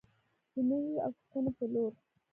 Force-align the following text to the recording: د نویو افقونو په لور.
د 0.53 0.55
نویو 0.69 0.97
افقونو 1.07 1.49
په 1.57 1.65
لور. 1.73 1.91